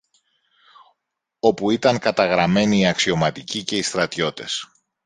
[1.39, 4.65] όπου ήταν καταγραμμένοι οι αξιωματικοί και οι στρατιώτες.